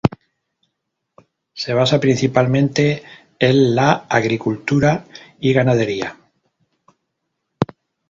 [1.61, 3.03] Se basa principalmente
[3.37, 5.05] el la agricultura
[5.39, 6.17] y ganadería.